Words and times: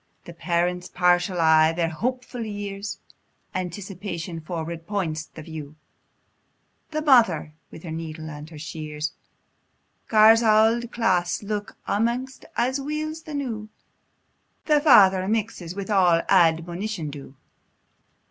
The 0.25 0.33
parents, 0.33 0.87
partial, 0.89 1.39
eye 1.39 1.73
their 1.73 1.89
hopeful 1.89 2.43
years; 2.43 2.97
Anticipation 3.53 4.41
forward 4.41 4.87
points 4.87 5.25
the 5.27 5.43
view; 5.43 5.75
The 6.89 7.03
mother, 7.03 7.53
wi' 7.71 7.81
her 7.83 7.91
needle 7.91 8.27
and 8.27 8.49
her 8.49 8.57
shears, 8.57 9.13
Gars 10.07 10.41
auld 10.41 10.91
claes 10.91 11.43
look 11.43 11.77
amaist 11.87 12.45
as 12.57 12.81
weel's 12.81 13.21
the 13.21 13.35
new; 13.35 13.69
The 14.65 14.81
father 14.81 15.27
mixes 15.27 15.77
a' 15.77 15.85
wi' 15.85 16.23
admonition 16.27 17.11
due. 17.11 17.35